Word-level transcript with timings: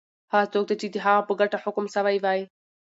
هغه 0.31 0.45
څوک 0.53 0.63
دی 0.67 0.75
چی 0.81 0.87
د 0.91 0.97
هغه 1.05 1.21
په 1.27 1.33
ګټه 1.41 1.57
حکم 1.63 1.85
سوی 1.95 2.17
وی؟ 2.23 2.41